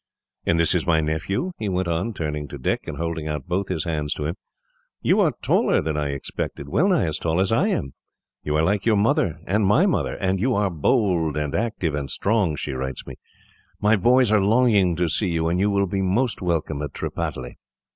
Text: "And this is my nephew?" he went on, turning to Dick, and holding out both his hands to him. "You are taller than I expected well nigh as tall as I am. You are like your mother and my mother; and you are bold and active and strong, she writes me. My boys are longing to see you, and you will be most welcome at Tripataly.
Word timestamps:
"And 0.47 0.59
this 0.59 0.73
is 0.73 0.87
my 0.87 0.99
nephew?" 0.99 1.51
he 1.59 1.69
went 1.69 1.87
on, 1.87 2.11
turning 2.11 2.47
to 2.47 2.57
Dick, 2.57 2.87
and 2.87 2.97
holding 2.97 3.27
out 3.27 3.47
both 3.47 3.67
his 3.67 3.83
hands 3.85 4.15
to 4.15 4.25
him. 4.25 4.35
"You 5.03 5.19
are 5.19 5.31
taller 5.43 5.79
than 5.79 5.95
I 5.95 6.09
expected 6.09 6.67
well 6.69 6.87
nigh 6.87 7.05
as 7.05 7.19
tall 7.19 7.39
as 7.39 7.51
I 7.51 7.67
am. 7.67 7.93
You 8.41 8.57
are 8.57 8.63
like 8.63 8.83
your 8.83 8.95
mother 8.95 9.39
and 9.45 9.63
my 9.63 9.85
mother; 9.85 10.15
and 10.15 10.39
you 10.39 10.55
are 10.55 10.71
bold 10.71 11.37
and 11.37 11.53
active 11.53 11.93
and 11.93 12.09
strong, 12.09 12.55
she 12.55 12.71
writes 12.73 13.05
me. 13.05 13.13
My 13.79 13.95
boys 13.95 14.31
are 14.31 14.41
longing 14.41 14.95
to 14.95 15.07
see 15.07 15.29
you, 15.29 15.47
and 15.49 15.59
you 15.59 15.69
will 15.69 15.85
be 15.85 16.01
most 16.01 16.41
welcome 16.41 16.81
at 16.81 16.93
Tripataly. 16.95 17.57